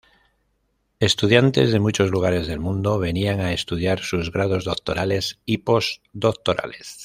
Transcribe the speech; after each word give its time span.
Estudiantes 0.99 1.71
de 1.71 1.79
muchos 1.79 2.09
lugares 2.09 2.47
del 2.47 2.59
mundo 2.59 2.97
venían 2.97 3.39
a 3.39 3.53
estudiar 3.53 3.99
sus 3.99 4.31
grados 4.31 4.65
doctorales 4.65 5.37
y 5.45 5.59
postdoctorales. 5.59 6.97